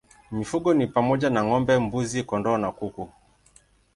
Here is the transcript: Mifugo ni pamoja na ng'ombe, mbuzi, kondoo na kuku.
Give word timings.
Mifugo 0.31 0.73
ni 0.73 0.87
pamoja 0.87 1.29
na 1.29 1.43
ng'ombe, 1.43 1.73
mbuzi, 1.85 2.19
kondoo 2.29 2.57
na 2.61 2.69
kuku. 2.77 3.03